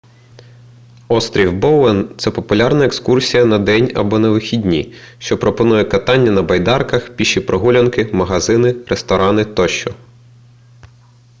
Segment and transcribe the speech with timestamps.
[1.07, 7.09] острів боуен це популярна екскурсія на день або на вихідні що пропонує катання на байдарках
[7.15, 9.95] піші прогулянки магазини ресторани тощо